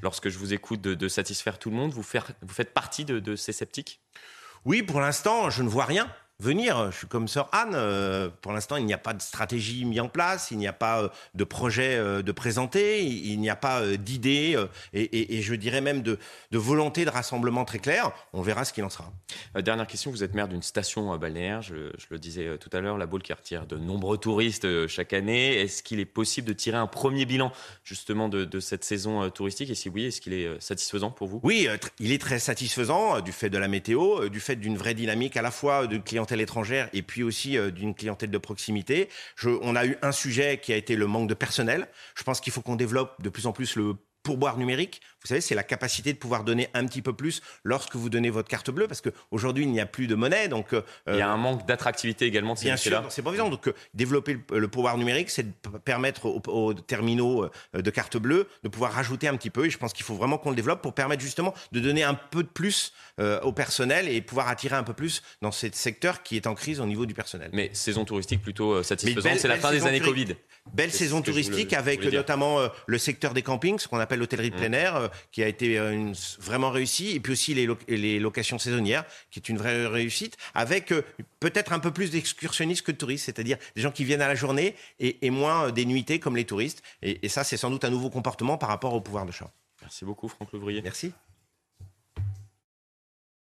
lorsque 0.00 0.28
je 0.28 0.38
vous 0.38 0.52
écoute, 0.52 0.80
de, 0.80 1.08
satisfaire 1.08 1.58
tout 1.58 1.70
le 1.70 1.76
monde. 1.76 1.92
Vous, 1.92 2.02
faire, 2.04 2.30
vous 2.42 2.54
faites 2.54 2.72
partie 2.72 3.04
de, 3.04 3.18
de 3.18 3.34
ces 3.34 3.52
sceptiques? 3.52 4.00
Oui, 4.64 4.82
pour 4.82 5.00
l'instant, 5.00 5.50
je 5.50 5.62
ne 5.62 5.68
vois 5.68 5.84
rien 5.84 6.08
venir. 6.40 6.90
Je 6.90 6.98
suis 6.98 7.06
comme 7.06 7.28
sœur 7.28 7.48
Anne. 7.52 7.74
Euh, 7.74 8.28
pour 8.40 8.52
l'instant, 8.52 8.76
il 8.76 8.86
n'y 8.86 8.94
a 8.94 8.98
pas 8.98 9.14
de 9.14 9.22
stratégie 9.22 9.84
mise 9.84 10.00
en 10.00 10.08
place, 10.08 10.50
il 10.50 10.58
n'y 10.58 10.66
a 10.66 10.72
pas 10.72 11.02
euh, 11.02 11.08
de 11.34 11.44
projet 11.44 11.96
euh, 11.96 12.22
de 12.22 12.32
présenter, 12.32 13.04
il 13.04 13.38
n'y 13.38 13.50
a 13.50 13.56
pas 13.56 13.96
d'idée 13.96 14.56
et, 14.92 15.42
je 15.42 15.54
dirais 15.54 15.80
même 15.80 16.02
de, 16.02 16.18
volonté 16.52 17.04
de 17.04 17.10
rassemblement 17.10 17.64
très 17.64 17.78
clair. 17.78 18.12
On 18.32 18.42
verra 18.42 18.64
ce 18.64 18.72
qu'il 18.72 18.84
en 18.84 18.90
sera. 18.90 19.12
dernière 19.60 19.86
question, 19.86 20.10
vous 20.10 20.24
êtes 20.24 20.34
maire 20.34 20.48
d'une 20.48 20.62
station 20.62 21.16
balnéaire, 21.16 21.62
je, 21.62 21.90
le 22.10 22.18
disais 22.18 22.58
tout 22.58 22.70
à 22.72 22.80
l'heure, 22.80 22.98
la 22.98 23.06
Baule 23.06 23.22
qui 23.22 23.32
retire 23.32 23.66
de 23.66 23.76
nombreux 23.76 24.18
touristes 24.18 24.86
chaque 24.86 25.12
année. 25.12 25.60
Est-ce 25.60 25.82
qu'il 25.82 26.00
est 26.00 26.04
possible 26.04 26.48
de 26.48 26.52
tirer 26.52 26.76
un 26.76 26.86
premier 26.86 27.24
bilan 27.24 27.52
justement 27.84 28.28
de, 28.28 28.60
cette 28.60 28.84
saison 28.84 29.28
touristique? 29.30 29.70
Et 29.70 29.74
si 29.74 29.88
oui, 29.88 30.06
est-ce 30.06 30.20
qu'il 30.20 30.32
est 30.32 30.60
satisfaisant 30.60 31.10
pour 31.10 31.28
vous? 31.28 31.40
Oui, 31.42 31.68
il 31.98 32.12
est 32.12 32.20
très 32.20 32.38
satisfaisant 32.38 33.20
du 33.20 33.32
fait 33.32 33.50
de 33.50 33.58
la 33.58 33.68
météo, 33.68 34.28
du 34.28 34.40
fait 34.40 34.56
d'une 34.56 34.76
vraie 34.76 34.94
dynamique 34.94 35.36
à 35.36 35.42
la 35.42 35.50
fois 35.50 35.86
de 35.86 35.98
clients 35.98 36.23
étrangère 36.32 36.88
et 36.92 37.02
puis 37.02 37.22
aussi 37.22 37.56
euh, 37.56 37.70
d'une 37.70 37.94
clientèle 37.94 38.30
de 38.30 38.38
proximité. 38.38 39.08
On 39.44 39.76
a 39.76 39.86
eu 39.86 39.96
un 40.02 40.12
sujet 40.12 40.58
qui 40.58 40.72
a 40.72 40.76
été 40.76 40.96
le 40.96 41.06
manque 41.06 41.28
de 41.28 41.34
personnel. 41.34 41.88
Je 42.14 42.22
pense 42.22 42.40
qu'il 42.40 42.52
faut 42.52 42.62
qu'on 42.62 42.76
développe 42.76 43.20
de 43.22 43.28
plus 43.28 43.46
en 43.46 43.52
plus 43.52 43.76
le 43.76 43.94
pourboire 44.24 44.56
numérique. 44.56 45.00
Vous 45.24 45.28
savez, 45.28 45.40
c'est 45.40 45.54
la 45.54 45.62
capacité 45.62 46.12
de 46.12 46.18
pouvoir 46.18 46.44
donner 46.44 46.68
un 46.74 46.84
petit 46.86 47.00
peu 47.00 47.14
plus 47.14 47.40
lorsque 47.62 47.96
vous 47.96 48.10
donnez 48.10 48.28
votre 48.28 48.48
carte 48.48 48.70
bleue, 48.70 48.86
parce 48.86 49.00
qu'aujourd'hui, 49.00 49.64
il 49.64 49.70
n'y 49.70 49.80
a 49.80 49.86
plus 49.86 50.06
de 50.06 50.14
monnaie. 50.14 50.48
Donc, 50.48 50.74
euh, 50.74 50.82
il 51.06 51.16
y 51.16 51.22
a 51.22 51.30
un 51.30 51.38
manque 51.38 51.66
d'attractivité 51.66 52.26
également. 52.26 52.52
Bien 52.54 52.76
sûr, 52.76 53.02
c'est 53.08 53.22
pas 53.22 53.30
évident. 53.30 53.48
Donc, 53.48 53.68
euh, 53.68 53.74
développer 53.94 54.38
le, 54.50 54.68
pouvoir 54.68 54.98
numérique, 54.98 55.30
c'est 55.30 55.44
de 55.44 55.78
permettre 55.78 56.26
aux, 56.26 56.74
terminaux 56.74 57.44
euh, 57.44 57.80
de 57.80 57.90
carte 57.90 58.18
bleue 58.18 58.48
de 58.64 58.68
pouvoir 58.68 58.92
rajouter 58.92 59.28
un 59.28 59.36
petit 59.36 59.48
peu. 59.48 59.64
Et 59.64 59.70
je 59.70 59.78
pense 59.78 59.94
qu'il 59.94 60.04
faut 60.04 60.14
vraiment 60.14 60.36
qu'on 60.36 60.50
le 60.50 60.56
développe 60.56 60.82
pour 60.82 60.92
permettre 60.92 61.22
justement 61.22 61.54
de 61.72 61.80
donner 61.80 62.02
un 62.02 62.14
peu 62.14 62.42
de 62.42 62.48
plus 62.48 62.92
au 63.42 63.52
personnel 63.52 64.08
et 64.08 64.20
pouvoir 64.20 64.48
attirer 64.48 64.74
un 64.74 64.82
peu 64.82 64.92
plus 64.92 65.22
dans 65.40 65.52
ce 65.52 65.68
secteur 65.70 66.24
qui 66.24 66.34
est 66.34 66.48
en 66.48 66.54
crise 66.54 66.80
au 66.80 66.86
niveau 66.86 67.06
du 67.06 67.14
personnel. 67.14 67.48
Mais 67.52 67.70
saison 67.72 68.04
touristique 68.04 68.42
plutôt 68.42 68.82
satisfaisante, 68.82 69.38
c'est 69.38 69.46
la 69.46 69.56
fin 69.56 69.70
des 69.70 69.86
années 69.86 70.00
Covid. 70.00 70.34
Belle 70.72 70.90
saison 70.90 71.22
touristique 71.22 71.72
avec 71.74 72.02
notamment 72.04 72.58
le 72.86 72.98
secteur 72.98 73.32
des 73.32 73.42
campings, 73.42 73.78
ce 73.78 73.86
qu'on 73.86 74.00
appelle 74.00 74.13
l'hôtellerie 74.16 74.50
de 74.50 74.56
plein 74.56 74.68
mmh. 74.68 74.74
air, 74.74 74.96
euh, 74.96 75.08
qui 75.32 75.42
a 75.42 75.48
été 75.48 75.78
euh, 75.78 76.12
vraiment 76.38 76.70
réussi, 76.70 77.10
et 77.10 77.20
puis 77.20 77.32
aussi 77.32 77.54
les, 77.54 78.18
locations 78.18 78.58
saisonnières, 78.58 79.04
qui 79.30 79.38
est 79.38 79.48
une 79.48 79.58
vraie 79.58 79.86
réussite, 79.86 80.36
avec 80.54 80.92
euh, 80.92 81.02
peut-être 81.40 81.72
un 81.72 81.78
peu 81.78 81.90
plus 81.90 82.10
d'excursionnistes 82.10 82.82
que 82.82 82.92
de 82.92 82.96
touristes, 82.96 83.26
c'est-à-dire 83.26 83.58
des 83.76 83.82
gens 83.82 83.90
qui 83.90 84.04
viennent 84.04 84.22
à 84.22 84.28
la 84.28 84.34
journée 84.34 84.74
et, 85.00 85.30
moins 85.30 85.70
des 85.70 85.84
nuitées 85.84 86.20
comme 86.20 86.36
les 86.36 86.44
touristes. 86.44 86.82
Et, 87.02 87.24
et 87.24 87.28
ça, 87.28 87.44
c'est 87.44 87.56
sans 87.56 87.70
doute 87.70 87.84
un 87.84 87.90
nouveau 87.90 88.10
comportement 88.10 88.56
par 88.56 88.68
rapport 88.68 88.94
au 88.94 89.00
pouvoir 89.00 89.24
de 89.24 89.30
d'achat. 89.30 89.50
Merci 89.82 90.04
beaucoup, 90.04 90.28
Franck 90.28 90.52
Louvrier. 90.52 90.80
Merci. 90.82 91.12